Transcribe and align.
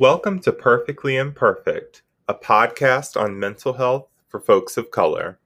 Welcome 0.00 0.40
to 0.40 0.52
Perfectly 0.54 1.18
Imperfect, 1.18 2.00
a 2.26 2.32
podcast 2.32 3.20
on 3.20 3.38
mental 3.38 3.74
health 3.74 4.08
for 4.28 4.40
folks 4.40 4.78
of 4.78 4.90
color. 4.90 5.38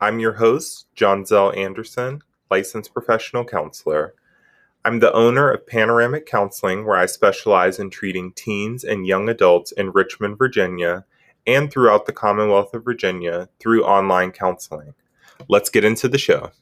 I'm 0.00 0.18
your 0.18 0.32
host, 0.32 0.86
John 0.94 1.26
Zell 1.26 1.52
Anderson, 1.52 2.22
licensed 2.50 2.94
professional 2.94 3.44
counselor. 3.44 4.14
I'm 4.86 5.00
the 5.00 5.12
owner 5.12 5.50
of 5.50 5.66
Panoramic 5.66 6.24
Counseling, 6.24 6.86
where 6.86 6.96
I 6.96 7.04
specialize 7.04 7.78
in 7.78 7.90
treating 7.90 8.32
teens 8.32 8.84
and 8.84 9.06
young 9.06 9.28
adults 9.28 9.70
in 9.72 9.90
Richmond, 9.90 10.38
Virginia, 10.38 11.04
and 11.46 11.70
throughout 11.70 12.06
the 12.06 12.14
Commonwealth 12.14 12.72
of 12.72 12.82
Virginia 12.82 13.50
through 13.58 13.84
online 13.84 14.32
counseling. 14.32 14.94
Let's 15.46 15.68
get 15.68 15.84
into 15.84 16.08
the 16.08 16.16
show. 16.16 16.52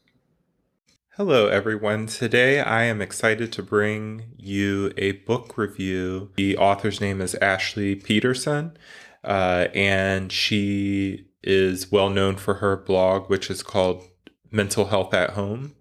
Hello, 1.18 1.48
everyone. 1.48 2.06
Today 2.06 2.60
I 2.60 2.84
am 2.84 3.02
excited 3.02 3.52
to 3.54 3.60
bring 3.60 4.34
you 4.36 4.92
a 4.96 5.10
book 5.26 5.58
review. 5.58 6.30
The 6.36 6.56
author's 6.56 7.00
name 7.00 7.20
is 7.20 7.34
Ashley 7.42 7.96
Peterson, 7.96 8.76
uh, 9.24 9.66
and 9.74 10.30
she 10.30 11.26
is 11.42 11.90
well 11.90 12.08
known 12.08 12.36
for 12.36 12.54
her 12.54 12.76
blog, 12.76 13.28
which 13.28 13.50
is 13.50 13.64
called 13.64 14.04
Mental 14.52 14.84
Health 14.84 15.12
at 15.12 15.30
Home. 15.30 15.74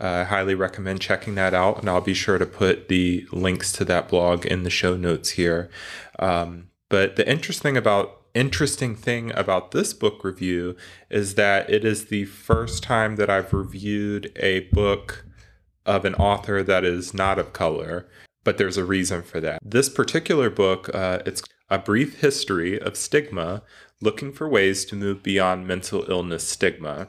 Uh, 0.00 0.06
I 0.06 0.22
highly 0.22 0.54
recommend 0.54 1.00
checking 1.00 1.34
that 1.34 1.54
out, 1.54 1.80
and 1.80 1.90
I'll 1.90 2.00
be 2.00 2.14
sure 2.14 2.38
to 2.38 2.46
put 2.46 2.86
the 2.86 3.26
links 3.32 3.72
to 3.72 3.84
that 3.86 4.08
blog 4.08 4.46
in 4.46 4.62
the 4.62 4.70
show 4.70 4.96
notes 4.96 5.30
here. 5.30 5.70
Um, 6.20 6.68
but 6.88 7.16
the 7.16 7.28
interesting 7.28 7.76
about 7.76 8.20
interesting 8.34 8.94
thing 8.96 9.32
about 9.34 9.70
this 9.70 9.94
book 9.94 10.24
review 10.24 10.76
is 11.08 11.36
that 11.36 11.70
it 11.70 11.84
is 11.84 12.06
the 12.06 12.24
first 12.24 12.82
time 12.82 13.16
that 13.16 13.30
I've 13.30 13.52
reviewed 13.52 14.32
a 14.36 14.60
book 14.72 15.24
of 15.86 16.04
an 16.04 16.14
author 16.16 16.62
that 16.62 16.84
is 16.84 17.14
not 17.14 17.38
of 17.38 17.52
color, 17.52 18.08
but 18.42 18.58
there's 18.58 18.76
a 18.76 18.84
reason 18.84 19.22
for 19.22 19.40
that. 19.40 19.60
This 19.64 19.88
particular 19.88 20.50
book, 20.50 20.90
uh, 20.94 21.20
it's 21.24 21.42
a 21.70 21.78
brief 21.78 22.20
history 22.20 22.80
of 22.80 22.96
stigma, 22.96 23.62
looking 24.00 24.32
for 24.32 24.48
ways 24.48 24.84
to 24.86 24.96
move 24.96 25.22
beyond 25.22 25.66
mental 25.66 26.04
illness 26.10 26.46
stigma. 26.46 27.08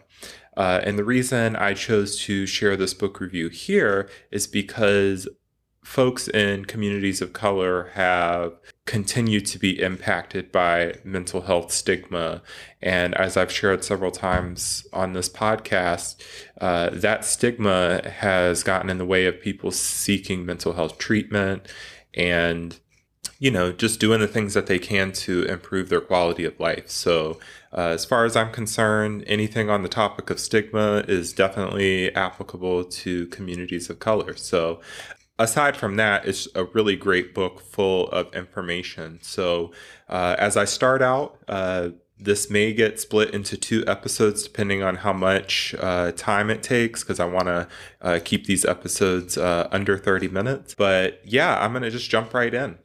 Uh, 0.55 0.79
and 0.83 0.97
the 0.97 1.03
reason 1.03 1.55
I 1.55 1.73
chose 1.73 2.17
to 2.21 2.45
share 2.45 2.77
this 2.77 2.93
book 2.93 3.19
review 3.19 3.49
here 3.49 4.09
is 4.31 4.47
because 4.47 5.27
folks 5.85 6.27
in 6.27 6.65
communities 6.65 7.21
of 7.21 7.31
color 7.31 7.91
have 7.93 8.53
continued 8.85 9.45
to 9.45 9.59
be 9.59 9.79
impacted 9.79 10.51
by 10.51 10.95
mental 11.03 11.41
health 11.41 11.71
stigma. 11.71 12.41
And 12.81 13.13
as 13.15 13.37
I've 13.37 13.51
shared 13.51 13.83
several 13.83 14.11
times 14.11 14.87
on 14.91 15.13
this 15.13 15.29
podcast, 15.29 16.21
uh, 16.59 16.89
that 16.91 17.23
stigma 17.23 18.01
has 18.09 18.63
gotten 18.63 18.89
in 18.89 18.97
the 18.97 19.05
way 19.05 19.27
of 19.27 19.39
people 19.39 19.69
seeking 19.69 20.43
mental 20.43 20.73
health 20.73 20.97
treatment 20.97 21.67
and 22.15 22.79
you 23.37 23.51
know, 23.51 23.71
just 23.71 23.99
doing 23.99 24.21
the 24.21 24.27
things 24.27 24.53
that 24.53 24.67
they 24.67 24.79
can 24.79 25.11
to 25.11 25.43
improve 25.43 25.89
their 25.89 25.99
quality 25.99 26.45
of 26.45 26.57
life. 26.59 26.89
So, 26.89 27.37
uh, 27.73 27.89
as 27.89 28.05
far 28.05 28.23
as 28.23 28.37
I'm 28.37 28.51
concerned, 28.53 29.25
anything 29.27 29.69
on 29.69 29.83
the 29.83 29.89
topic 29.89 30.29
of 30.29 30.39
stigma 30.39 31.03
is 31.09 31.33
definitely 31.33 32.15
applicable 32.15 32.85
to 32.85 33.27
communities 33.27 33.89
of 33.89 33.99
color. 33.99 34.35
So, 34.37 34.79
aside 35.37 35.77
from 35.77 35.95
that, 35.97 36.25
it's 36.25 36.47
a 36.55 36.65
really 36.65 36.95
great 36.95 37.33
book 37.33 37.61
full 37.61 38.07
of 38.09 38.33
information. 38.33 39.19
So, 39.21 39.71
uh, 40.09 40.35
as 40.39 40.57
I 40.57 40.65
start 40.65 41.01
out, 41.01 41.37
uh, 41.47 41.89
this 42.17 42.49
may 42.49 42.73
get 42.73 42.99
split 42.99 43.33
into 43.33 43.57
two 43.57 43.83
episodes 43.87 44.43
depending 44.43 44.81
on 44.81 44.97
how 44.97 45.11
much 45.11 45.75
uh, 45.79 46.11
time 46.13 46.49
it 46.49 46.63
takes 46.63 47.03
because 47.03 47.19
I 47.19 47.25
want 47.25 47.47
to 47.47 47.67
uh, 48.01 48.19
keep 48.23 48.45
these 48.45 48.63
episodes 48.63 49.37
uh, 49.37 49.67
under 49.71 49.97
30 49.97 50.29
minutes. 50.29 50.75
But 50.75 51.21
yeah, 51.25 51.59
I'm 51.59 51.71
going 51.71 51.83
to 51.83 51.91
just 51.91 52.09
jump 52.09 52.33
right 52.33 52.53
in. 52.53 52.77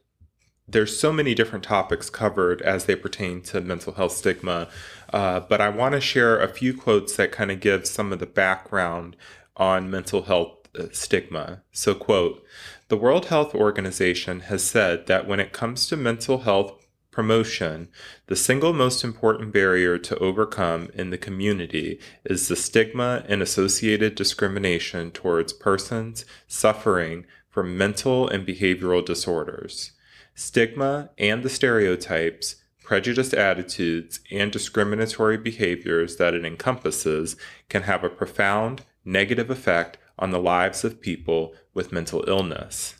There's 0.67 0.99
so 0.99 1.13
many 1.13 1.35
different 1.35 1.65
topics 1.65 2.11
covered 2.11 2.63
as 2.63 2.85
they 2.85 2.95
pertain 2.95 3.43
to 3.43 3.61
mental 3.61 3.93
health 3.95 4.13
stigma, 4.13 4.69
uh, 5.13 5.41
but 5.41 5.61
I 5.61 5.69
want 5.69 5.95
to 5.95 6.01
share 6.01 6.39
a 6.39 6.49
few 6.49 6.75
quotes 6.75 7.17
that 7.17 7.33
kind 7.33 7.51
of 7.51 7.61
give 7.61 7.87
some 7.87 8.13
of 8.13 8.21
the 8.21 8.27
background 8.27 9.17
on 9.57 9.91
mental 9.91 10.23
health 10.23 10.60
Uh, 10.79 10.85
stigma. 10.93 11.63
So, 11.73 11.97
quote, 11.97 12.45
the 12.87 12.97
World 12.97 13.27
Health 13.27 13.57
Organization 13.57 14.41
has 14.41 14.63
said 14.63 15.09
that 15.09 15.27
when 15.27 15.41
it 15.41 15.53
comes 15.53 15.89
to 15.89 15.97
mental 15.97 16.39
health 16.39 16.87
promotion, 17.11 17.89
the 18.29 18.37
single 18.37 18.73
most 18.73 19.03
important 19.03 19.53
barrier 19.53 19.99
to 19.99 20.17
overcome 20.19 20.89
in 20.95 21.11
the 21.11 21.19
community 21.19 21.99
is 22.25 22.47
the 22.47 22.55
stigma 22.55 23.25
and 23.29 23.43
associated 23.43 24.15
discrimination 24.15 25.11
towards 25.11 25.53
persons 25.53 26.25
suffering 26.47 27.27
from 27.49 27.77
mental 27.77 28.29
and 28.29 28.47
behavioral 28.47 29.05
disorders. 29.05 29.91
Stigma 30.37 31.11
and 31.19 31.43
the 31.43 31.51
stereotypes, 31.51 32.63
prejudiced 32.85 33.35
attitudes, 33.35 34.21
and 34.31 34.53
discriminatory 34.53 35.37
behaviors 35.37 36.17
that 36.17 36.33
it 36.33 36.45
encompasses 36.45 37.35
can 37.69 37.83
have 37.83 38.05
a 38.05 38.09
profound 38.09 38.85
negative 39.05 39.51
effect 39.51 39.99
on 40.21 40.31
the 40.31 40.39
lives 40.39 40.85
of 40.85 41.01
people 41.01 41.55
with 41.75 41.93
mental 41.93 42.25
illness. 42.29 42.95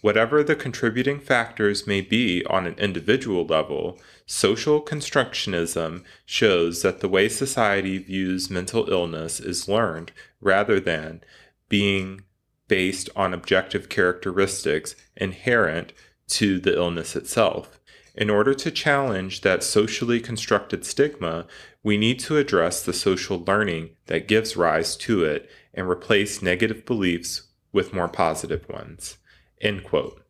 Whatever 0.00 0.44
the 0.44 0.54
contributing 0.54 1.18
factors 1.18 1.86
may 1.86 2.00
be 2.00 2.44
on 2.46 2.66
an 2.66 2.74
individual 2.78 3.44
level, 3.44 3.98
social 4.26 4.80
constructionism 4.80 6.04
shows 6.24 6.82
that 6.82 7.00
the 7.00 7.08
way 7.08 7.28
society 7.28 7.98
views 7.98 8.48
mental 8.48 8.88
illness 8.88 9.40
is 9.40 9.68
learned 9.68 10.12
rather 10.40 10.78
than 10.78 11.20
being 11.68 12.22
based 12.68 13.10
on 13.16 13.34
objective 13.34 13.88
characteristics 13.88 14.94
inherent 15.16 15.92
to 16.28 16.60
the 16.60 16.76
illness 16.76 17.16
itself. 17.16 17.77
In 18.18 18.30
order 18.30 18.52
to 18.52 18.72
challenge 18.72 19.42
that 19.42 19.62
socially 19.62 20.18
constructed 20.18 20.84
stigma, 20.84 21.46
we 21.84 21.96
need 21.96 22.18
to 22.20 22.36
address 22.36 22.82
the 22.82 22.92
social 22.92 23.38
learning 23.46 23.90
that 24.06 24.26
gives 24.26 24.56
rise 24.56 24.96
to 24.96 25.22
it 25.22 25.48
and 25.72 25.88
replace 25.88 26.42
negative 26.42 26.84
beliefs 26.84 27.42
with 27.72 27.94
more 27.94 28.08
positive 28.08 28.68
ones. 28.68 29.18
End 29.60 29.84
quote. 29.84 30.20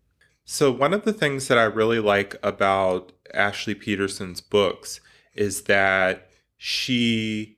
So, 0.45 0.71
one 0.71 0.93
of 0.93 1.05
the 1.05 1.15
things 1.15 1.49
that 1.49 1.57
I 1.57 1.65
really 1.65 1.99
like 1.99 2.37
about 2.43 3.13
Ashley 3.33 3.75
Peterson's 3.75 4.43
books 4.43 5.01
is 5.35 5.63
that 5.63 6.29
she 6.59 7.57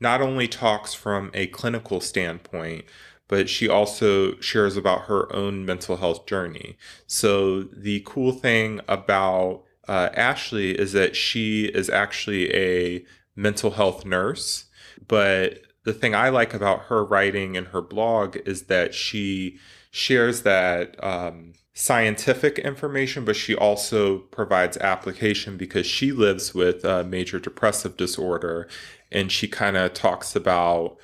not 0.00 0.22
only 0.22 0.48
talks 0.48 0.94
from 0.94 1.30
a 1.34 1.48
clinical 1.48 2.00
standpoint, 2.00 2.86
but 3.28 3.48
she 3.48 3.68
also 3.68 4.38
shares 4.40 4.76
about 4.76 5.02
her 5.02 5.32
own 5.34 5.64
mental 5.64 5.96
health 5.96 6.26
journey. 6.26 6.76
So, 7.06 7.62
the 7.62 8.02
cool 8.04 8.32
thing 8.32 8.80
about 8.88 9.64
uh, 9.88 10.10
Ashley 10.14 10.72
is 10.72 10.92
that 10.92 11.16
she 11.16 11.66
is 11.66 11.90
actually 11.90 12.54
a 12.54 13.04
mental 13.36 13.72
health 13.72 14.04
nurse, 14.04 14.66
but 15.08 15.60
the 15.84 15.92
thing 15.92 16.14
I 16.14 16.30
like 16.30 16.54
about 16.54 16.84
her 16.84 17.04
writing 17.04 17.56
and 17.56 17.68
her 17.68 17.82
blog 17.82 18.36
is 18.46 18.64
that 18.64 18.94
she 18.94 19.58
shares 19.90 20.42
that 20.42 21.02
um, 21.04 21.52
scientific 21.74 22.58
information, 22.58 23.24
but 23.24 23.36
she 23.36 23.54
also 23.54 24.18
provides 24.18 24.76
application 24.78 25.56
because 25.56 25.86
she 25.86 26.12
lives 26.12 26.54
with 26.54 26.84
a 26.84 27.04
major 27.04 27.38
depressive 27.38 27.96
disorder 27.96 28.68
and 29.12 29.30
she 29.30 29.46
kind 29.46 29.76
of 29.76 29.92
talks 29.92 30.34
about 30.34 30.96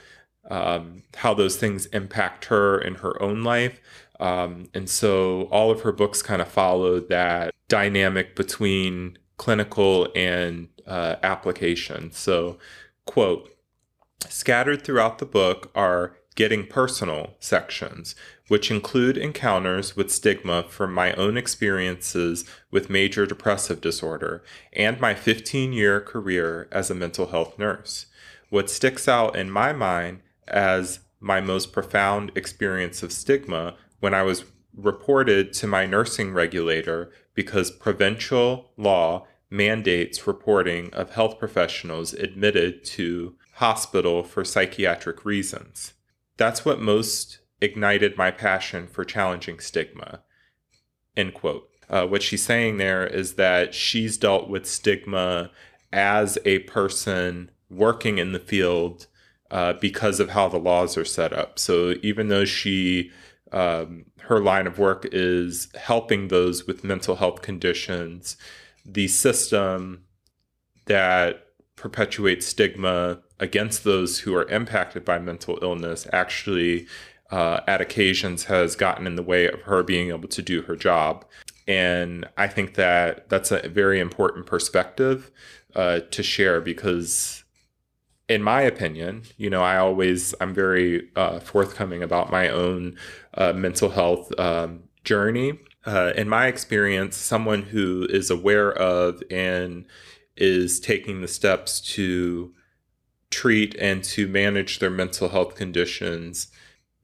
um, 0.50 1.05
how 1.16 1.33
those 1.33 1.56
things 1.56 1.87
impact 1.87 2.47
her 2.47 2.78
in 2.78 2.97
her 2.97 3.21
own 3.22 3.43
life. 3.43 3.81
Um, 4.19 4.69
and 4.75 4.91
so 4.91 5.44
all 5.44 5.71
of 5.71 5.83
her 5.83 5.93
books 5.93 6.21
kind 6.21 6.43
of 6.43 6.49
follow 6.49 7.00
that 7.00 7.54
dynamic 7.69 8.36
between 8.36 9.16
clinical 9.39 10.09
and 10.15 10.69
uh, 10.86 11.16
application. 11.22 12.13
So, 12.13 12.59
quote, 13.07 13.48
Scattered 14.28 14.83
throughout 14.83 15.19
the 15.19 15.25
book 15.25 15.71
are 15.75 16.16
Getting 16.34 16.66
Personal 16.66 17.34
sections, 17.41 18.15
which 18.48 18.71
include 18.71 19.16
encounters 19.16 19.97
with 19.97 20.13
stigma 20.13 20.65
from 20.65 20.92
my 20.92 21.13
own 21.15 21.36
experiences 21.36 22.45
with 22.71 22.91
major 22.91 23.25
depressive 23.25 23.80
disorder 23.80 24.42
and 24.72 25.01
my 25.01 25.15
15 25.15 25.72
year 25.72 26.01
career 26.01 26.69
as 26.71 26.91
a 26.91 26.95
mental 26.95 27.28
health 27.28 27.59
nurse. 27.59 28.07
What 28.51 28.69
sticks 28.69 29.09
out 29.09 29.36
in 29.36 29.51
my 29.51 29.72
mind 29.72 30.21
as 30.51 31.01
my 31.21 31.41
most 31.41 31.73
profound 31.73 32.33
experience 32.35 33.03
of 33.03 33.13
stigma 33.13 33.77
when 34.01 34.15
I 34.15 34.23
was 34.23 34.45
reported 34.75 35.53
to 35.55 35.67
my 35.67 35.87
nursing 35.87 36.33
regulator 36.33 37.11
because 37.35 37.71
provincial 37.71 38.71
law 38.77 39.27
mandates 39.51 40.27
reporting 40.27 40.93
of 40.95 41.11
health 41.11 41.39
professionals 41.39 42.15
admitted 42.15 42.85
to 42.85 43.35
hospital 43.55 44.23
for 44.23 44.45
psychiatric 44.45 45.25
reasons. 45.25 45.93
That's 46.37 46.65
what 46.65 46.81
most 46.81 47.41
ignited 47.61 48.17
my 48.17 48.31
passion 48.31 48.87
for 48.87 49.05
challenging 49.05 49.59
stigma. 49.59 50.23
End 51.17 51.35
quote. 51.35 51.69
Uh, 51.89 52.07
what 52.07 52.23
she's 52.23 52.45
saying 52.45 52.77
there 52.79 53.07
is 53.07 53.35
that 53.35 53.75
she's 53.75 54.17
dealt 54.17 54.49
with 54.49 54.65
stigma 54.65 55.51
as 55.93 56.39
a 56.45 56.61
person 56.61 57.51
working 57.69 58.19
in 58.19 58.33
the 58.33 58.39
field 58.39 59.09
uh, 59.51 59.75
because 59.75 60.21
of 60.21 60.31
how 60.31 60.49
the 60.49 60.59
laws 60.59 60.97
are 60.97 61.05
set 61.05 61.33
up. 61.33 61.59
So 61.59 61.95
even 62.03 62.29
though 62.29 62.45
she 62.45 63.11
um, 63.53 64.07
her 64.31 64.41
line 64.41 64.67
of 64.67 64.79
work 64.79 65.09
is 65.11 65.69
helping 65.75 66.29
those 66.29 66.67
with 66.67 66.85
mental 66.85 67.17
health 67.17 67.43
conditions. 67.43 68.37
The 68.85 69.09
system 69.09 70.05
that 70.87 71.47
perpetuates 71.77 72.47
stigma 72.47 73.21
against 73.39 73.85
those 73.85 74.21
who 74.21 74.35
are 74.35 74.49
impacted 74.49 75.05
by 75.05 75.19
mental 75.19 75.59
illness 75.63 76.07
actually, 76.13 76.87
uh, 77.31 77.61
at 77.67 77.81
occasions, 77.81 78.45
has 78.45 78.77
gotten 78.77 79.07
in 79.07 79.17
the 79.17 79.23
way 79.23 79.49
of 79.49 79.63
her 79.63 79.83
being 79.83 80.11
able 80.11 80.29
to 80.29 80.43
do 80.43 80.63
her 80.63 80.77
job. 80.77 81.25
And 81.67 82.29
I 82.37 82.49
think 82.49 82.75
that 82.75 83.29
that's 83.29 83.51
a 83.51 83.69
very 83.69 84.01
important 84.01 84.47
perspective 84.47 85.31
uh, 85.75 86.01
to 86.11 86.23
share 86.23 86.61
because 86.61 87.45
in 88.30 88.44
my 88.44 88.60
opinion, 88.62 89.24
you 89.36 89.50
know, 89.50 89.60
I 89.60 89.77
always 89.77 90.36
I'm 90.41 90.54
very 90.54 91.09
uh, 91.16 91.41
forthcoming 91.41 92.00
about 92.00 92.30
my 92.30 92.48
own 92.48 92.97
uh, 93.34 93.53
mental 93.53 93.91
health 93.91 94.32
um, 94.38 94.84
journey. 95.03 95.59
Uh, 95.84 96.12
in 96.15 96.28
my 96.28 96.47
experience, 96.47 97.16
someone 97.16 97.62
who 97.62 98.06
is 98.09 98.30
aware 98.30 98.72
of 98.72 99.21
and 99.32 99.84
is 100.36 100.78
taking 100.78 101.21
the 101.21 101.27
steps 101.27 101.80
to 101.80 102.54
treat 103.30 103.74
and 103.80 104.04
to 104.04 104.28
manage 104.28 104.78
their 104.78 104.91
mental 104.91 105.30
health 105.30 105.56
conditions 105.56 106.53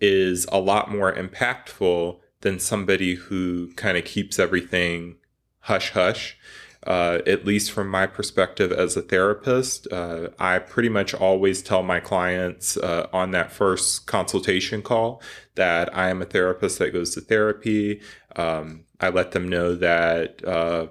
is 0.00 0.46
a 0.52 0.61
lot 0.61 0.93
more 0.93 1.12
impactful 1.12 2.20
than 2.43 2.61
somebody 2.61 3.17
who 3.17 3.73
kind 3.75 3.99
of 3.99 4.05
keeps 4.05 4.38
everything 4.38 5.17
hush 5.61 5.90
hush 5.90 6.38
uh, 6.87 7.19
at 7.27 7.44
least 7.44 7.73
from 7.73 7.88
my 7.88 8.06
perspective 8.06 8.71
as 8.71 8.97
a 8.97 9.03
therapist, 9.03 9.91
uh, 9.93 10.29
I 10.38 10.61
pretty 10.61 10.88
much 10.88 11.15
always 11.15 11.61
tell 11.61 11.83
my 11.83 11.99
clients 11.99 12.77
uh, 12.77 13.09
on 13.12 13.33
that 13.33 13.50
first 13.50 14.06
consultation 14.06 14.83
call 14.83 15.21
that 15.56 15.94
I 15.97 16.11
am 16.11 16.23
a 16.23 16.27
therapist 16.27 16.79
that 16.79 16.93
goes 16.93 17.12
to 17.15 17.21
therapy. 17.21 18.00
Um, 18.37 18.85
I 19.00 19.09
let 19.09 19.33
them 19.33 19.49
know 19.49 19.75
that 19.75 20.44
uh, 20.47 20.87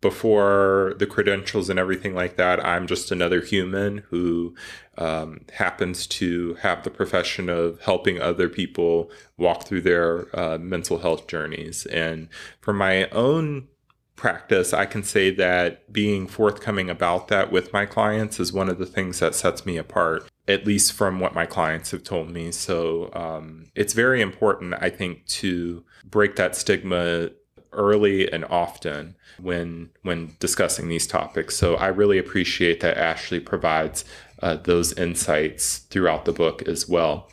before 0.00 0.94
the 0.98 1.06
credentials 1.06 1.68
and 1.68 1.78
everything 1.78 2.14
like 2.14 2.36
that, 2.36 2.64
I'm 2.64 2.86
just 2.86 3.10
another 3.10 3.40
human 3.40 3.98
who 4.08 4.54
um, 4.96 5.40
happens 5.52 6.06
to 6.06 6.54
have 6.62 6.82
the 6.82 6.90
profession 6.90 7.50
of 7.50 7.80
helping 7.80 8.20
other 8.20 8.48
people 8.48 9.10
walk 9.36 9.64
through 9.64 9.82
their 9.82 10.34
uh, 10.38 10.56
mental 10.58 10.98
health 10.98 11.26
journeys. 11.26 11.84
And 11.86 12.28
for 12.60 12.72
my 12.72 13.08
own 13.10 13.68
practice, 14.16 14.72
I 14.72 14.86
can 14.86 15.02
say 15.02 15.30
that 15.32 15.92
being 15.92 16.26
forthcoming 16.26 16.90
about 16.90 17.28
that 17.28 17.52
with 17.52 17.72
my 17.72 17.86
clients 17.86 18.40
is 18.40 18.52
one 18.52 18.68
of 18.68 18.78
the 18.78 18.86
things 18.86 19.20
that 19.20 19.34
sets 19.34 19.64
me 19.64 19.76
apart, 19.76 20.28
at 20.48 20.66
least 20.66 20.92
from 20.92 21.20
what 21.20 21.34
my 21.34 21.46
clients 21.46 21.90
have 21.90 22.02
told 22.02 22.30
me. 22.30 22.50
So 22.50 23.10
um, 23.12 23.66
it's 23.74 23.92
very 23.92 24.20
important, 24.20 24.74
I 24.80 24.90
think, 24.90 25.26
to 25.26 25.84
break 26.04 26.36
that 26.36 26.56
stigma 26.56 27.30
early 27.72 28.30
and 28.32 28.44
often 28.46 29.14
when 29.38 29.90
when 30.02 30.34
discussing 30.40 30.88
these 30.88 31.06
topics. 31.06 31.56
So 31.56 31.76
I 31.76 31.88
really 31.88 32.16
appreciate 32.16 32.80
that 32.80 32.96
Ashley 32.96 33.38
provides 33.38 34.04
uh, 34.40 34.56
those 34.56 34.92
insights 34.94 35.78
throughout 35.78 36.24
the 36.24 36.32
book 36.32 36.62
as 36.62 36.88
well. 36.88 37.30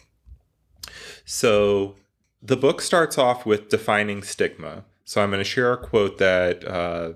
So 1.25 1.95
the 2.41 2.57
book 2.57 2.81
starts 2.81 3.18
off 3.18 3.45
with 3.45 3.69
defining 3.69 4.21
stigma. 4.21 4.83
So 5.13 5.21
I'm 5.21 5.30
going 5.30 5.38
to 5.38 5.44
share 5.44 5.71
a 5.71 5.77
quote 5.77 6.18
that 6.18 6.68
uh, 6.68 7.13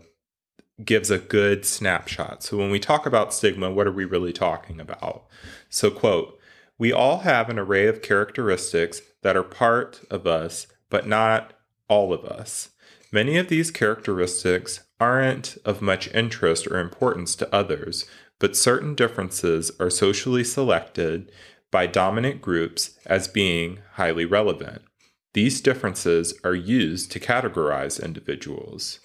gives 0.85 1.09
a 1.09 1.17
good 1.17 1.65
snapshot. 1.65 2.43
So 2.43 2.55
when 2.55 2.69
we 2.69 2.79
talk 2.79 3.07
about 3.07 3.33
stigma, 3.33 3.71
what 3.71 3.87
are 3.87 3.91
we 3.91 4.05
really 4.05 4.33
talking 4.33 4.79
about? 4.79 5.25
So, 5.67 5.89
quote, 5.89 6.37
we 6.77 6.93
all 6.93 7.21
have 7.21 7.49
an 7.49 7.57
array 7.57 7.87
of 7.87 8.03
characteristics 8.03 9.01
that 9.23 9.35
are 9.35 9.41
part 9.41 10.01
of 10.11 10.27
us, 10.27 10.67
but 10.91 11.07
not 11.07 11.53
all 11.87 12.13
of 12.13 12.23
us. 12.23 12.69
Many 13.11 13.35
of 13.35 13.47
these 13.47 13.71
characteristics 13.71 14.81
aren't 14.99 15.57
of 15.65 15.81
much 15.81 16.07
interest 16.13 16.67
or 16.67 16.77
importance 16.77 17.33
to 17.37 17.51
others, 17.51 18.05
but 18.37 18.55
certain 18.55 18.93
differences 18.93 19.71
are 19.79 19.89
socially 19.89 20.43
selected 20.43 21.31
by 21.71 21.87
dominant 21.87 22.43
groups 22.43 22.99
as 23.07 23.27
being 23.27 23.79
highly 23.93 24.23
relevant. 24.23 24.83
These 25.33 25.61
differences 25.61 26.33
are 26.43 26.55
used 26.55 27.11
to 27.11 27.19
categorize 27.19 28.03
individuals. 28.03 28.99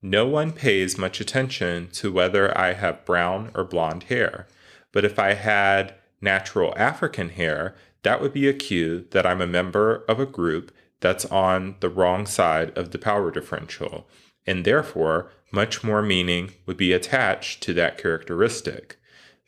No 0.00 0.26
one 0.26 0.52
pays 0.52 0.98
much 0.98 1.20
attention 1.20 1.88
to 1.92 2.12
whether 2.12 2.56
I 2.56 2.72
have 2.72 3.04
brown 3.04 3.50
or 3.54 3.64
blonde 3.64 4.04
hair, 4.04 4.46
but 4.92 5.04
if 5.04 5.18
I 5.18 5.34
had 5.34 5.94
natural 6.20 6.74
African 6.76 7.30
hair, 7.30 7.74
that 8.02 8.20
would 8.20 8.32
be 8.32 8.48
a 8.48 8.52
cue 8.52 9.06
that 9.10 9.26
I'm 9.26 9.40
a 9.40 9.46
member 9.46 10.04
of 10.08 10.18
a 10.20 10.26
group 10.26 10.72
that's 11.00 11.24
on 11.26 11.76
the 11.80 11.88
wrong 11.88 12.26
side 12.26 12.76
of 12.76 12.90
the 12.90 12.98
power 12.98 13.30
differential, 13.30 14.08
and 14.46 14.64
therefore 14.64 15.30
much 15.50 15.84
more 15.84 16.02
meaning 16.02 16.52
would 16.66 16.76
be 16.76 16.92
attached 16.92 17.62
to 17.62 17.74
that 17.74 17.98
characteristic. 17.98 18.98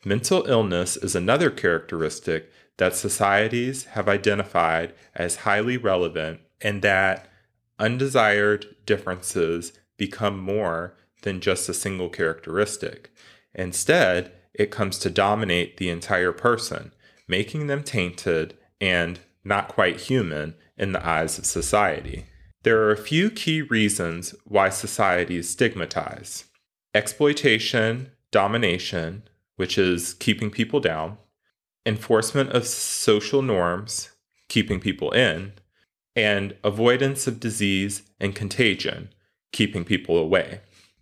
Mental 0.03 0.45
illness 0.45 0.97
is 0.97 1.15
another 1.15 1.49
characteristic 1.49 2.51
that 2.77 2.95
societies 2.95 3.85
have 3.85 4.09
identified 4.09 4.93
as 5.15 5.37
highly 5.37 5.77
relevant 5.77 6.41
and 6.61 6.81
that 6.81 7.27
undesired 7.79 8.65
differences 8.85 9.73
become 9.97 10.37
more 10.37 10.95
than 11.21 11.41
just 11.41 11.69
a 11.69 11.73
single 11.73 12.09
characteristic. 12.09 13.11
Instead, 13.53 14.31
it 14.53 14.71
comes 14.71 14.97
to 14.99 15.09
dominate 15.09 15.77
the 15.77 15.89
entire 15.89 16.31
person, 16.31 16.93
making 17.27 17.67
them 17.67 17.83
tainted 17.83 18.57
and 18.79 19.19
not 19.43 19.67
quite 19.67 20.01
human 20.01 20.55
in 20.77 20.91
the 20.91 21.05
eyes 21.05 21.37
of 21.37 21.45
society. 21.45 22.25
There 22.63 22.81
are 22.81 22.91
a 22.91 22.97
few 22.97 23.29
key 23.29 23.61
reasons 23.61 24.33
why 24.45 24.69
societies 24.69 25.49
stigmatize 25.49 26.45
exploitation, 26.93 28.09
domination, 28.31 29.21
which 29.57 29.77
is 29.77 30.13
keeping 30.13 30.49
people 30.49 30.79
down, 30.79 31.17
enforcement 31.85 32.51
of 32.51 32.65
social 32.65 33.41
norms, 33.41 34.11
keeping 34.49 34.79
people 34.79 35.11
in, 35.11 35.53
and 36.15 36.55
avoidance 36.63 37.27
of 37.27 37.39
disease 37.39 38.03
and 38.19 38.35
contagion, 38.35 39.09
keeping 39.51 39.83
people 39.83 40.17
away. 40.17 40.61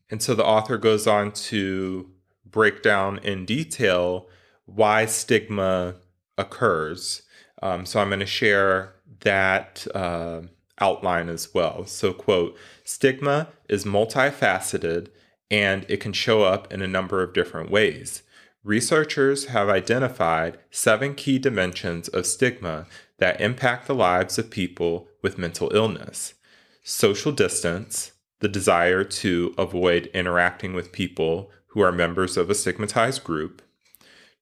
And 0.09 0.21
so 0.21 0.35
the 0.35 0.45
author 0.45 0.77
goes 0.77 1.07
on 1.07 1.31
to 1.31 2.09
break 2.45 2.81
down 2.81 3.19
in 3.19 3.45
detail 3.45 4.27
why 4.65 5.05
stigma 5.05 5.95
occurs. 6.37 7.23
Um, 7.61 7.85
so 7.85 7.99
I'm 7.99 8.09
going 8.09 8.19
to 8.19 8.25
share 8.25 8.93
that 9.21 9.85
uh, 9.93 10.41
outline 10.79 11.29
as 11.29 11.53
well. 11.53 11.85
So, 11.85 12.13
quote, 12.13 12.57
stigma 12.83 13.49
is 13.69 13.85
multifaceted 13.85 15.07
and 15.49 15.85
it 15.89 15.97
can 15.97 16.13
show 16.13 16.43
up 16.43 16.71
in 16.73 16.81
a 16.81 16.87
number 16.87 17.21
of 17.21 17.33
different 17.33 17.69
ways. 17.69 18.23
Researchers 18.63 19.47
have 19.47 19.67
identified 19.67 20.57
seven 20.71 21.15
key 21.15 21.37
dimensions 21.37 22.07
of 22.07 22.25
stigma 22.25 22.87
that 23.17 23.41
impact 23.41 23.87
the 23.87 23.95
lives 23.95 24.39
of 24.39 24.49
people 24.49 25.09
with 25.21 25.37
mental 25.37 25.69
illness. 25.75 26.33
Social 26.81 27.33
distance, 27.33 28.13
the 28.39 28.47
desire 28.47 29.03
to 29.03 29.53
avoid 29.57 30.09
interacting 30.13 30.73
with 30.73 30.93
people 30.93 31.51
who 31.67 31.81
are 31.81 31.91
members 31.91 32.37
of 32.37 32.49
a 32.49 32.55
stigmatized 32.55 33.23
group, 33.23 33.61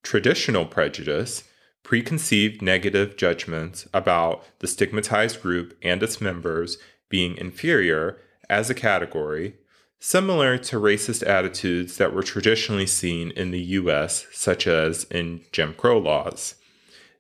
traditional 0.03 0.65
prejudice, 0.65 1.43
preconceived 1.83 2.61
negative 2.61 3.17
judgments 3.17 3.87
about 3.91 4.43
the 4.59 4.67
stigmatized 4.67 5.41
group 5.41 5.75
and 5.81 6.03
its 6.03 6.21
members 6.21 6.77
being 7.09 7.35
inferior 7.37 8.19
as 8.49 8.69
a 8.69 8.75
category, 8.75 9.55
similar 10.03 10.57
to 10.57 10.77
racist 10.77 11.25
attitudes 11.27 11.97
that 11.97 12.11
were 12.11 12.23
traditionally 12.23 12.87
seen 12.87 13.29
in 13.31 13.51
the 13.51 13.61
US, 13.61 14.25
such 14.31 14.65
as 14.65 15.03
in 15.05 15.41
Jim 15.51 15.75
Crow 15.75 15.99
laws. 15.99 16.55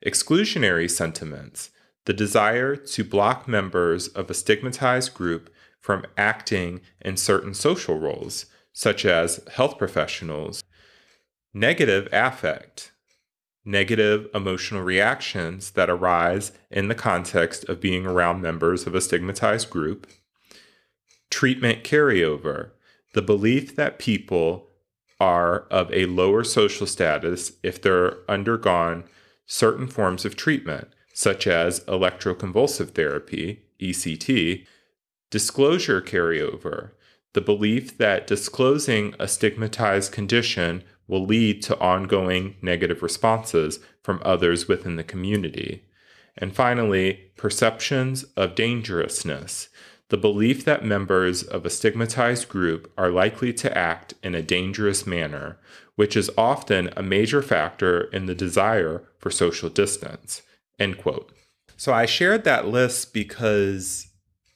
Exclusionary 0.03 0.89
sentiments, 0.89 1.69
the 2.05 2.13
desire 2.13 2.75
to 2.75 3.03
block 3.03 3.47
members 3.47 4.07
of 4.07 4.31
a 4.31 4.33
stigmatized 4.33 5.13
group 5.13 5.53
from 5.79 6.03
acting 6.17 6.81
in 6.99 7.17
certain 7.17 7.53
social 7.53 7.99
roles, 7.99 8.47
such 8.73 9.05
as 9.05 9.47
health 9.53 9.77
professionals. 9.77 10.63
Negative 11.53 12.09
affect, 12.11 12.93
negative 13.63 14.27
emotional 14.33 14.81
reactions 14.81 15.71
that 15.71 15.89
arise 15.89 16.51
in 16.71 16.87
the 16.87 16.95
context 16.95 17.63
of 17.69 17.79
being 17.79 18.07
around 18.07 18.41
members 18.41 18.87
of 18.87 18.95
a 18.95 19.01
stigmatized 19.01 19.69
group 19.69 20.07
treatment 21.31 21.83
carryover, 21.83 22.69
the 23.13 23.21
belief 23.23 23.75
that 23.75 23.97
people 23.97 24.67
are 25.19 25.61
of 25.71 25.91
a 25.91 26.05
lower 26.05 26.43
social 26.43 26.85
status 26.85 27.53
if 27.63 27.81
they're 27.81 28.17
undergone 28.29 29.03
certain 29.45 29.87
forms 29.87 30.25
of 30.25 30.35
treatment, 30.35 30.87
such 31.13 31.47
as 31.47 31.79
electroconvulsive 31.81 32.91
therapy, 32.91 33.63
ECT, 33.79 34.65
disclosure 35.29 36.01
carryover, 36.01 36.91
the 37.33 37.41
belief 37.41 37.97
that 37.97 38.27
disclosing 38.27 39.15
a 39.19 39.27
stigmatized 39.27 40.11
condition 40.11 40.83
will 41.07 41.25
lead 41.25 41.61
to 41.61 41.79
ongoing 41.79 42.55
negative 42.61 43.01
responses 43.01 43.79
from 44.01 44.21
others 44.23 44.67
within 44.67 44.95
the 44.95 45.03
community, 45.03 45.83
And 46.37 46.55
finally, 46.55 47.31
perceptions 47.35 48.23
of 48.37 48.55
dangerousness, 48.55 49.67
the 50.11 50.17
belief 50.17 50.65
that 50.65 50.83
members 50.83 51.41
of 51.41 51.65
a 51.65 51.69
stigmatized 51.69 52.49
group 52.49 52.91
are 52.97 53.09
likely 53.09 53.53
to 53.53 53.77
act 53.77 54.13
in 54.21 54.35
a 54.35 54.41
dangerous 54.41 55.07
manner, 55.07 55.57
which 55.95 56.17
is 56.17 56.29
often 56.37 56.89
a 56.97 57.01
major 57.01 57.41
factor 57.41 58.01
in 58.11 58.25
the 58.25 58.35
desire 58.35 59.07
for 59.17 59.31
social 59.31 59.69
distance. 59.69 60.41
End 60.77 60.97
quote. 60.97 61.31
So 61.77 61.93
I 61.93 62.05
shared 62.05 62.43
that 62.43 62.67
list 62.67 63.13
because 63.13 64.09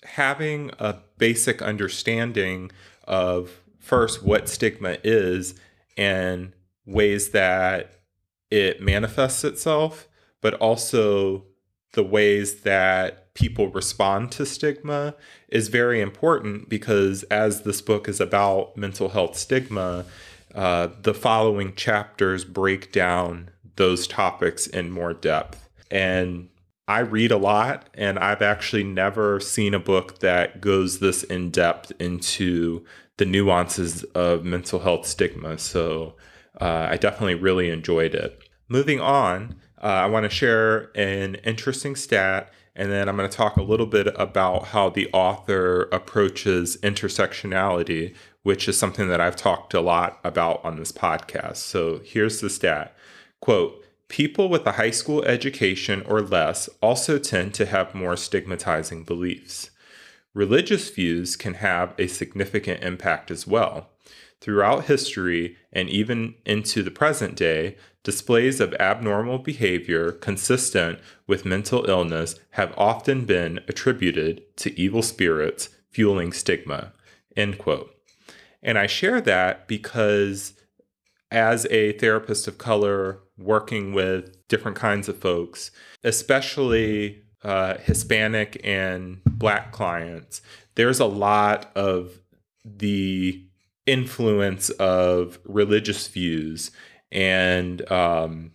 having 0.04 0.72
a 0.78 0.98
basic 1.18 1.62
understanding 1.62 2.70
of 3.06 3.62
first 3.80 4.24
what 4.24 4.50
stigma 4.50 4.98
is 5.06 5.56
and 5.96 6.52
ways 6.86 7.30
that 7.30 8.02
it 8.52 8.82
manifests 8.82 9.46
itself, 9.46 10.10
but 10.42 10.54
also 10.56 11.46
the 11.96 12.04
ways 12.04 12.62
that 12.62 13.34
people 13.34 13.68
respond 13.70 14.32
to 14.32 14.46
stigma 14.46 15.16
is 15.50 15.68
very 15.68 16.00
important 16.00 16.70
because 16.70 17.24
as 17.24 17.64
this 17.64 17.82
book 17.82 18.08
is 18.08 18.22
about 18.22 18.78
mental 18.78 19.10
health 19.10 19.36
stigma, 19.36 20.06
uh, 20.54 20.88
the 21.02 21.14
following 21.14 21.76
chapters 21.76 22.46
break 22.46 22.92
down 22.92 23.50
those 23.76 24.08
topics 24.08 24.68
in 24.68 24.90
more 24.90 25.14
depth. 25.14 25.68
And 25.92 26.50
I 26.88 27.00
read 27.00 27.32
a 27.32 27.38
lot, 27.38 27.90
and 27.94 28.18
I've 28.20 28.42
actually 28.42 28.84
never 28.84 29.40
seen 29.40 29.74
a 29.74 29.80
book 29.80 30.20
that 30.20 30.62
goes 30.62 31.00
this 31.00 31.24
in 31.24 31.50
depth 31.50 31.92
into 32.00 32.86
the 33.18 33.26
nuances 33.26 34.04
of 34.16 34.46
mental 34.46 34.80
health 34.80 35.06
stigma. 35.06 35.58
So 35.58 36.16
uh, 36.62 36.88
I 36.90 36.98
definitely 36.98 37.36
really 37.36 37.70
enjoyed 37.70 38.14
it. 38.14 38.40
Moving 38.70 39.02
on, 39.02 39.56
uh, 39.82 39.88
I 39.88 40.06
want 40.08 40.24
to 40.24 40.30
share 40.30 40.92
an 40.96 41.36
interesting 41.36 41.96
stat, 41.96 42.52
and 42.76 42.92
then 42.92 43.08
I'm 43.08 43.18
going 43.18 43.30
to 43.30 43.36
talk 43.36 43.58
a 43.58 43.64
little 43.64 43.86
bit 43.86 44.08
about 44.16 44.68
how 44.68 44.90
the 44.90 45.10
author 45.12 45.84
approaches 45.92 46.78
intersectionality, 46.78 48.16
which 48.44 48.68
is 48.68 48.78
something 48.78 49.08
that 49.10 49.22
I've 49.22 49.36
talked 49.36 49.74
a 49.74 49.82
lot 49.82 50.20
about 50.24 50.64
on 50.64 50.78
this 50.78 50.92
podcast. 50.92 51.58
So 51.58 52.02
here's 52.04 52.42
the 52.42 52.50
stat 52.50 52.96
quote, 53.42 53.84
People 54.08 54.50
with 54.50 54.66
a 54.68 54.74
high 54.74 54.92
school 54.92 55.24
education 55.24 56.04
or 56.08 56.22
less 56.22 56.70
also 56.82 57.18
tend 57.18 57.54
to 57.56 57.66
have 57.66 57.96
more 57.96 58.16
stigmatizing 58.16 59.04
beliefs. 59.04 59.72
Religious 60.34 60.90
views 60.90 61.36
can 61.36 61.56
have 61.56 61.96
a 61.98 62.08
significant 62.08 62.84
impact 62.84 63.32
as 63.32 63.48
well. 63.48 63.90
Throughout 64.46 64.86
history 64.86 65.58
and 65.74 65.90
even 65.90 66.36
into 66.46 66.84
the 66.84 66.92
present 66.92 67.36
day, 67.36 67.78
displays 68.04 68.60
of 68.60 68.76
abnormal 68.76 69.40
behavior 69.40 70.12
consistent 70.12 71.00
with 71.26 71.46
mental 71.46 71.90
illness 71.90 72.36
have 72.52 72.72
often 72.78 73.26
been 73.26 73.62
attributed 73.68 74.56
to 74.58 74.80
evil 74.80 75.02
spirits 75.02 75.70
fueling 75.90 76.32
stigma. 76.32 76.94
End 77.36 77.58
quote. 77.58 77.90
And 78.62 78.78
I 78.78 78.86
share 78.86 79.20
that 79.22 79.68
because 79.68 80.54
as 81.32 81.66
a 81.72 81.94
therapist 81.94 82.48
of 82.48 82.60
color 82.60 83.22
working 83.40 83.94
with 83.94 84.48
different 84.48 84.78
kinds 84.78 85.10
of 85.10 85.18
folks, 85.18 85.72
especially 86.04 87.24
uh, 87.44 87.80
Hispanic 87.80 88.62
and 88.64 89.24
Black 89.24 89.72
clients, 89.72 90.44
there's 90.76 91.00
a 91.00 91.06
lot 91.06 91.76
of 91.76 92.22
the 92.64 93.45
influence 93.86 94.70
of 94.72 95.40
religious 95.46 96.08
views 96.08 96.72
and 97.12 97.90
um, 97.92 98.52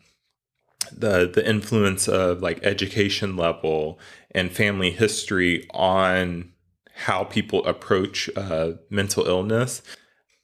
the 0.93 1.31
the 1.33 1.47
influence 1.49 2.09
of 2.09 2.43
like 2.43 2.61
education 2.65 3.37
level 3.37 3.99
and 4.33 4.51
family 4.51 4.91
history 4.91 5.67
on 5.71 6.53
how 6.95 7.25
people 7.25 7.65
approach 7.65 8.29
uh, 8.37 8.73
mental 8.91 9.27
illness. 9.27 9.83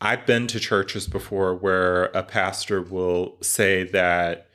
I've 0.01 0.27
been 0.27 0.47
to 0.49 0.61
churches 0.61 1.07
before 1.07 1.55
where 1.55 2.05
a 2.07 2.23
pastor 2.23 2.83
will 2.83 3.37
say 3.43 3.85
that, 3.85 4.49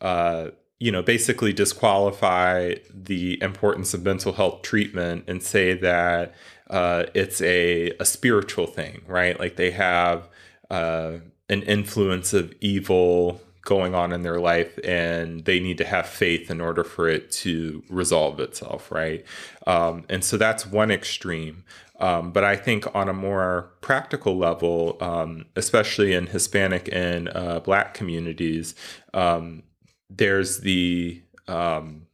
uh, 0.00 0.50
you 0.78 0.90
know, 0.92 1.02
basically 1.02 1.52
disqualify 1.52 2.74
the 2.92 3.40
importance 3.42 3.94
of 3.94 4.04
mental 4.04 4.32
health 4.32 4.62
treatment 4.62 5.24
and 5.28 5.42
say 5.42 5.74
that 5.74 6.34
uh, 6.70 7.04
it's 7.14 7.40
a, 7.40 7.90
a 8.00 8.04
spiritual 8.04 8.66
thing, 8.66 9.02
right? 9.06 9.38
Like 9.38 9.56
they 9.56 9.70
have 9.72 10.28
uh, 10.70 11.18
an 11.48 11.62
influence 11.62 12.32
of 12.32 12.54
evil 12.60 13.40
going 13.64 13.94
on 13.94 14.12
in 14.12 14.22
their 14.22 14.38
life 14.38 14.78
and 14.84 15.44
they 15.46 15.58
need 15.58 15.78
to 15.78 15.84
have 15.84 16.06
faith 16.06 16.50
in 16.50 16.60
order 16.60 16.84
for 16.84 17.08
it 17.08 17.30
to 17.30 17.82
resolve 17.88 18.38
itself, 18.38 18.92
right? 18.92 19.24
Um, 19.66 20.04
and 20.08 20.22
so 20.22 20.36
that's 20.36 20.66
one 20.66 20.90
extreme. 20.90 21.64
Um, 22.00 22.32
but 22.32 22.44
I 22.44 22.56
think 22.56 22.92
on 22.94 23.08
a 23.08 23.14
more 23.14 23.72
practical 23.80 24.36
level, 24.36 24.98
um, 25.00 25.46
especially 25.56 26.12
in 26.12 26.26
Hispanic 26.26 26.88
and 26.92 27.30
uh, 27.34 27.60
Black 27.60 27.94
communities, 27.94 28.74
um, 29.14 29.62
there's 30.10 30.60
the 30.60 31.22
um, 31.48 32.06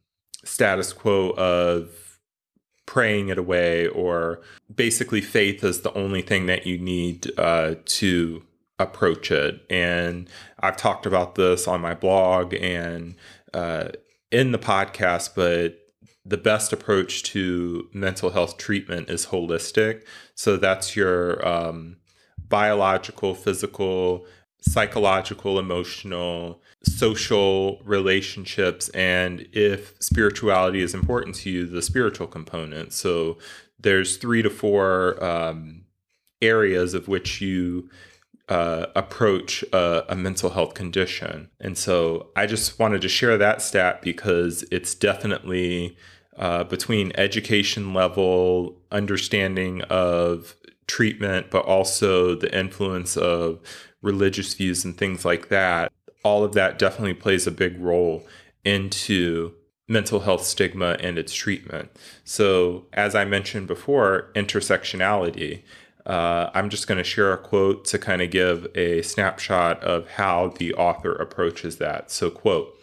status 0.43 0.93
quo 0.93 1.31
of 1.31 2.10
praying 2.91 3.29
it 3.29 3.37
away 3.37 3.87
or 3.87 4.41
basically 4.75 5.21
faith 5.21 5.63
is 5.63 5.79
the 5.79 5.93
only 5.93 6.21
thing 6.21 6.45
that 6.47 6.67
you 6.67 6.77
need 6.77 7.25
uh, 7.39 7.73
to 7.85 8.43
approach 8.79 9.31
it. 9.31 9.65
And 9.69 10.29
I've 10.59 10.75
talked 10.75 11.05
about 11.05 11.35
this 11.35 11.69
on 11.69 11.79
my 11.79 11.93
blog 11.93 12.53
and 12.53 13.15
uh, 13.53 13.91
in 14.29 14.51
the 14.51 14.59
podcast, 14.59 15.35
but 15.35 15.79
the 16.25 16.35
best 16.35 16.73
approach 16.73 17.23
to 17.31 17.87
mental 17.93 18.31
health 18.31 18.57
treatment 18.57 19.09
is 19.09 19.27
holistic. 19.27 20.03
So 20.35 20.57
that's 20.57 20.93
your 20.93 21.47
um, 21.47 21.95
biological, 22.49 23.35
physical, 23.35 24.25
psychological, 24.61 25.59
emotional, 25.59 26.61
social 26.83 27.81
relationships, 27.83 28.89
and 28.89 29.47
if 29.51 29.95
spirituality 29.99 30.81
is 30.81 30.93
important 30.93 31.35
to 31.35 31.49
you, 31.49 31.65
the 31.65 31.81
spiritual 31.81 32.27
component. 32.27 32.93
So 32.93 33.37
there's 33.79 34.17
three 34.17 34.41
to 34.41 34.49
four 34.49 35.23
um, 35.23 35.81
areas 36.41 36.93
of 36.93 37.07
which 37.07 37.41
you 37.41 37.89
uh, 38.49 38.87
approach 38.95 39.63
a, 39.71 40.03
a, 40.09 40.15
mental 40.15 40.49
health 40.49 40.73
condition. 40.73 41.49
And 41.59 41.77
so 41.77 42.31
I 42.35 42.47
just 42.47 42.79
wanted 42.79 43.01
to 43.01 43.07
share 43.07 43.37
that 43.37 43.61
stat 43.61 44.01
because 44.01 44.65
it's 44.71 44.93
definitely 44.93 45.95
uh, 46.37 46.65
between 46.65 47.13
education 47.15 47.93
level, 47.93 48.75
understanding 48.91 49.83
of 49.83 50.55
treatment, 50.87 51.49
but 51.49 51.63
also 51.63 52.35
the 52.35 52.53
influence 52.57 53.15
of 53.15 53.61
religious 54.01 54.53
views 54.53 54.83
and 54.83 54.97
things 54.97 55.25
like 55.25 55.49
that. 55.49 55.91
All 56.23 56.43
of 56.43 56.53
that 56.53 56.77
definitely 56.79 57.13
plays 57.13 57.47
a 57.47 57.51
big 57.51 57.79
role 57.79 58.25
into 58.63 59.53
mental 59.87 60.21
health 60.21 60.45
stigma 60.45 60.97
and 60.99 61.17
its 61.17 61.33
treatment. 61.33 61.89
So, 62.23 62.85
as 62.93 63.13
I 63.15 63.25
mentioned 63.25 63.67
before, 63.67 64.31
intersectionality. 64.35 65.63
Uh, 66.05 66.49
I'm 66.53 66.69
just 66.69 66.87
going 66.87 66.97
to 66.97 67.03
share 67.03 67.31
a 67.33 67.37
quote 67.37 67.85
to 67.85 67.99
kind 67.99 68.21
of 68.21 68.31
give 68.31 68.67
a 68.73 69.01
snapshot 69.03 69.83
of 69.83 70.07
how 70.11 70.53
the 70.57 70.73
author 70.73 71.11
approaches 71.11 71.77
that. 71.77 72.09
So, 72.09 72.29
quote, 72.31 72.73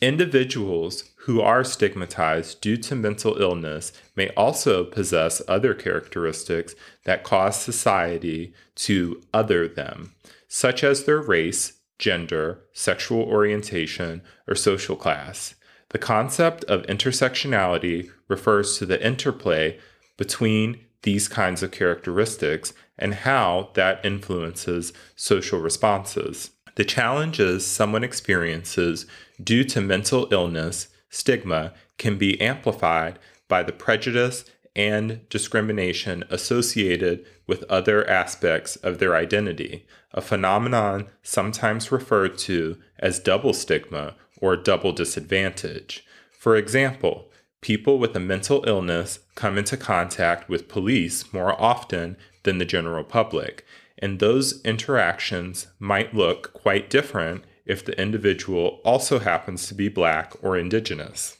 individuals 0.00 1.10
who 1.24 1.40
are 1.40 1.62
stigmatized 1.62 2.60
due 2.60 2.76
to 2.76 2.96
mental 2.96 3.40
illness 3.40 3.92
may 4.16 4.28
also 4.30 4.84
possess 4.84 5.40
other 5.46 5.72
characteristics 5.72 6.74
that 7.04 7.22
cause 7.22 7.60
society 7.60 8.52
to 8.74 9.22
other 9.32 9.68
them, 9.68 10.12
such 10.54 10.84
as 10.84 11.04
their 11.04 11.18
race, 11.18 11.80
gender, 11.98 12.60
sexual 12.74 13.22
orientation, 13.22 14.20
or 14.46 14.54
social 14.54 14.94
class. 14.94 15.54
The 15.88 15.98
concept 15.98 16.62
of 16.64 16.82
intersectionality 16.82 18.10
refers 18.28 18.76
to 18.76 18.84
the 18.84 19.02
interplay 19.02 19.78
between 20.18 20.80
these 21.04 21.26
kinds 21.26 21.62
of 21.62 21.70
characteristics 21.70 22.74
and 22.98 23.14
how 23.14 23.70
that 23.76 24.04
influences 24.04 24.92
social 25.16 25.58
responses. 25.58 26.50
The 26.74 26.84
challenges 26.84 27.66
someone 27.66 28.04
experiences 28.04 29.06
due 29.42 29.64
to 29.64 29.80
mental 29.80 30.28
illness, 30.30 30.88
stigma, 31.08 31.72
can 31.96 32.18
be 32.18 32.38
amplified 32.42 33.18
by 33.48 33.62
the 33.62 33.72
prejudice 33.72 34.44
and 34.74 35.28
discrimination 35.28 36.24
associated 36.30 37.24
with 37.46 37.64
other 37.64 38.08
aspects 38.08 38.76
of 38.76 38.98
their 38.98 39.14
identity, 39.14 39.86
a 40.12 40.20
phenomenon 40.20 41.08
sometimes 41.22 41.92
referred 41.92 42.38
to 42.38 42.78
as 42.98 43.18
double 43.18 43.52
stigma 43.52 44.14
or 44.40 44.56
double 44.56 44.92
disadvantage. 44.92 46.04
For 46.30 46.56
example, 46.56 47.30
people 47.60 47.98
with 47.98 48.16
a 48.16 48.20
mental 48.20 48.64
illness 48.66 49.20
come 49.34 49.58
into 49.58 49.76
contact 49.76 50.48
with 50.48 50.68
police 50.68 51.32
more 51.32 51.60
often 51.60 52.16
than 52.42 52.58
the 52.58 52.64
general 52.64 53.04
public, 53.04 53.64
and 53.98 54.18
those 54.18 54.60
interactions 54.62 55.68
might 55.78 56.14
look 56.14 56.52
quite 56.52 56.90
different 56.90 57.44
if 57.64 57.84
the 57.84 57.98
individual 58.00 58.80
also 58.84 59.20
happens 59.20 59.68
to 59.68 59.74
be 59.74 59.88
Black 59.88 60.32
or 60.42 60.56
Indigenous. 60.56 61.38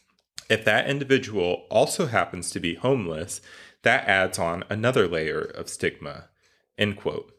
If 0.48 0.64
that 0.64 0.88
individual 0.88 1.66
also 1.70 2.06
happens 2.06 2.50
to 2.50 2.60
be 2.60 2.74
homeless, 2.74 3.40
that 3.82 4.06
adds 4.06 4.38
on 4.38 4.64
another 4.70 5.08
layer 5.08 5.40
of 5.40 5.68
stigma. 5.68 6.28
End 6.78 6.96
quote. 6.96 7.32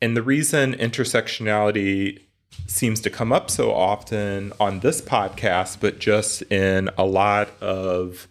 And 0.00 0.16
the 0.16 0.22
reason 0.22 0.74
intersectionality 0.74 2.20
seems 2.66 3.00
to 3.00 3.10
come 3.10 3.32
up 3.32 3.50
so 3.50 3.72
often 3.72 4.52
on 4.60 4.80
this 4.80 5.00
podcast, 5.00 5.78
but 5.80 5.98
just 5.98 6.42
in 6.42 6.90
a 6.98 7.04
lot 7.04 7.50
of 7.62 8.28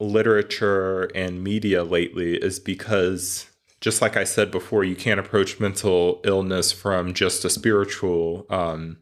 literature 0.00 1.04
and 1.14 1.44
media 1.44 1.84
lately, 1.84 2.34
is 2.34 2.58
because, 2.58 3.50
just 3.80 4.02
like 4.02 4.16
I 4.16 4.24
said 4.24 4.50
before, 4.50 4.84
you 4.84 4.96
can't 4.96 5.20
approach 5.20 5.60
mental 5.60 6.20
illness 6.24 6.72
from 6.72 7.14
just 7.14 7.44
a 7.44 7.50
spiritual 7.50 8.46
um, 8.50 8.98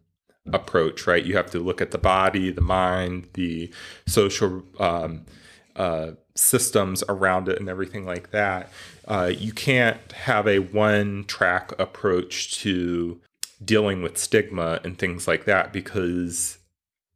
approach, 0.52 1.06
right? 1.06 1.24
You 1.24 1.36
have 1.36 1.50
to 1.50 1.58
look 1.58 1.80
at 1.80 1.90
the 1.90 1.98
body, 1.98 2.50
the 2.50 2.60
mind, 2.60 3.28
the 3.34 3.72
social 4.06 4.62
um, 4.78 5.26
uh, 5.76 6.12
systems 6.34 7.04
around 7.08 7.48
it, 7.48 7.58
and 7.58 7.68
everything 7.68 8.04
like 8.04 8.30
that. 8.30 8.70
Uh, 9.06 9.30
you 9.34 9.52
can't 9.52 10.12
have 10.12 10.46
a 10.46 10.58
one 10.58 11.24
track 11.24 11.72
approach 11.78 12.52
to 12.60 13.20
dealing 13.62 14.02
with 14.02 14.16
stigma 14.16 14.80
and 14.84 14.98
things 14.98 15.28
like 15.28 15.44
that 15.44 15.72
because 15.72 16.58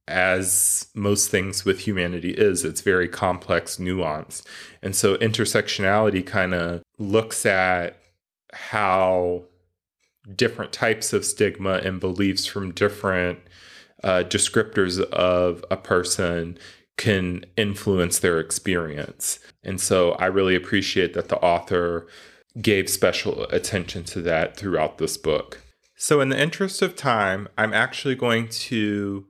as 0.07 0.89
most 0.95 1.31
things 1.31 1.65
with 1.65 1.81
humanity 1.81 2.33
is 2.33 2.63
it's 2.63 2.83
very 2.83 3.09
complex 3.09 3.79
nuanced 3.79 4.43
and 4.83 4.95
so 4.95 5.17
intersectionality 5.17 6.25
kind 6.27 6.53
of 6.53 6.83
looks 6.99 7.47
at 7.47 7.97
how 8.53 9.43
different 10.35 10.73
types 10.73 11.13
of 11.13 11.25
stigma 11.25 11.75
and 11.85 12.01
beliefs 12.01 12.47
from 12.47 12.73
different 12.73 13.39
uh, 14.03 14.23
descriptors 14.25 15.01
of 15.01 15.65
a 15.71 15.77
person 15.77 16.59
can 16.97 17.45
influence 17.57 18.19
their 18.19 18.39
experience. 18.39 19.39
And 19.63 19.81
so 19.81 20.13
I 20.13 20.27
really 20.27 20.55
appreciate 20.55 21.15
that 21.15 21.29
the 21.29 21.39
author 21.39 22.07
gave 22.61 22.89
special 22.89 23.45
attention 23.45 24.05
to 24.05 24.23
that 24.23 24.57
throughout 24.57 24.99
this 24.99 25.17
book. 25.17 25.61
So, 25.97 26.21
in 26.21 26.29
the 26.29 26.41
interest 26.41 26.83
of 26.83 26.97
time, 26.97 27.49
I'm 27.57 27.73
actually 27.73 28.15
going 28.15 28.49
to 28.49 29.27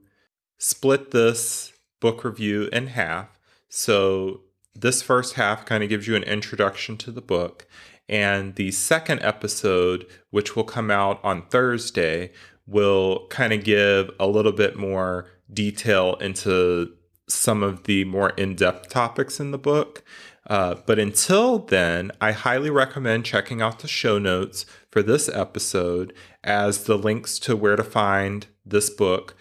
split 0.57 1.11
this 1.11 1.73
book 1.99 2.23
review 2.23 2.69
in 2.73 2.87
half. 2.87 3.39
So, 3.69 4.41
this 4.75 5.01
first 5.01 5.35
half 5.35 5.65
kind 5.65 5.83
of 5.83 5.89
gives 5.89 6.07
you 6.07 6.15
an 6.15 6.23
introduction 6.23 6.97
to 6.97 7.11
the 7.11 7.21
book. 7.21 7.67
And 8.07 8.55
the 8.55 8.71
second 8.71 9.21
episode, 9.21 10.05
which 10.29 10.55
will 10.55 10.63
come 10.63 10.91
out 10.91 11.19
on 11.23 11.47
Thursday, 11.47 12.31
will 12.67 13.27
kind 13.27 13.53
of 13.53 13.63
give 13.63 14.11
a 14.19 14.27
little 14.27 14.51
bit 14.51 14.75
more 14.75 15.27
detail 15.51 16.15
into 16.15 16.93
some 17.27 17.63
of 17.63 17.83
the 17.83 18.05
more 18.05 18.29
in 18.31 18.55
depth 18.55 18.89
topics 18.89 19.39
in 19.39 19.51
the 19.51 19.57
book. 19.57 20.03
Uh, 20.47 20.75
but 20.85 20.99
until 20.99 21.59
then, 21.59 22.11
I 22.21 22.31
highly 22.31 22.69
recommend 22.69 23.25
checking 23.25 23.61
out 23.61 23.79
the 23.79 23.87
show 23.87 24.19
notes 24.19 24.65
for 24.91 25.01
this 25.01 25.27
episode, 25.27 26.13
as 26.43 26.83
the 26.83 26.97
links 26.97 27.39
to 27.39 27.55
where 27.55 27.75
to 27.75 27.83
find 27.83 28.45
this 28.63 28.91
book 28.91 29.35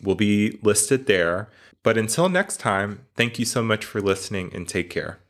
will 0.00 0.14
be 0.14 0.58
listed 0.62 1.06
there. 1.06 1.50
But 1.82 1.98
until 1.98 2.28
next 2.28 2.58
time, 2.60 3.06
thank 3.14 3.38
you 3.38 3.44
so 3.44 3.62
much 3.62 3.84
for 3.84 4.00
listening 4.00 4.50
and 4.54 4.66
take 4.66 4.88
care. 4.88 5.20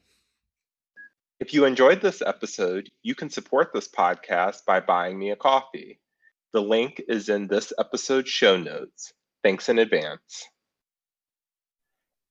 If 1.40 1.54
you 1.54 1.66
enjoyed 1.66 2.00
this 2.00 2.20
episode, 2.20 2.90
you 3.04 3.14
can 3.14 3.30
support 3.30 3.72
this 3.72 3.86
podcast 3.86 4.64
by 4.66 4.80
buying 4.80 5.16
me 5.16 5.30
a 5.30 5.36
coffee. 5.36 6.00
The 6.52 6.60
link 6.60 7.00
is 7.06 7.28
in 7.28 7.46
this 7.46 7.72
episode's 7.78 8.28
show 8.28 8.56
notes. 8.56 9.12
Thanks 9.44 9.68
in 9.68 9.78
advance. 9.78 10.48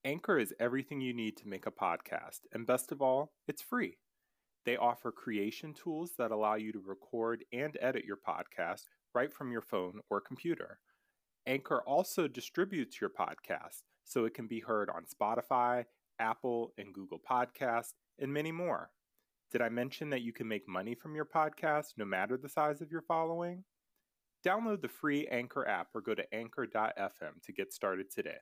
Anchor 0.04 0.38
is 0.38 0.52
everything 0.60 1.00
you 1.00 1.14
need 1.14 1.38
to 1.38 1.48
make 1.48 1.66
a 1.66 1.70
podcast, 1.70 2.40
and 2.52 2.66
best 2.66 2.92
of 2.92 3.00
all, 3.00 3.32
it's 3.46 3.62
free. 3.62 3.96
They 4.66 4.76
offer 4.76 5.10
creation 5.10 5.72
tools 5.72 6.12
that 6.18 6.30
allow 6.30 6.56
you 6.56 6.72
to 6.72 6.78
record 6.78 7.44
and 7.50 7.78
edit 7.80 8.04
your 8.04 8.18
podcast 8.18 8.82
right 9.14 9.32
from 9.32 9.50
your 9.50 9.62
phone 9.62 10.00
or 10.10 10.20
computer. 10.20 10.80
Anchor 11.46 11.80
also 11.86 12.28
distributes 12.28 13.00
your 13.00 13.08
podcast 13.08 13.84
so 14.04 14.26
it 14.26 14.34
can 14.34 14.46
be 14.46 14.60
heard 14.60 14.90
on 14.90 15.06
Spotify, 15.06 15.86
Apple, 16.18 16.74
and 16.76 16.92
Google 16.92 17.18
Podcasts, 17.18 17.94
and 18.18 18.30
many 18.30 18.52
more. 18.52 18.90
Did 19.50 19.62
I 19.62 19.70
mention 19.70 20.10
that 20.10 20.20
you 20.20 20.32
can 20.32 20.46
make 20.46 20.68
money 20.68 20.94
from 20.94 21.14
your 21.14 21.24
podcast 21.24 21.94
no 21.96 22.04
matter 22.04 22.36
the 22.36 22.48
size 22.48 22.82
of 22.82 22.90
your 22.90 23.00
following? 23.02 23.64
Download 24.46 24.82
the 24.82 24.88
free 24.88 25.26
Anchor 25.28 25.66
app 25.66 25.88
or 25.94 26.02
go 26.02 26.14
to 26.14 26.34
anchor.fm 26.34 27.42
to 27.42 27.52
get 27.52 27.72
started 27.72 28.10
today. 28.10 28.36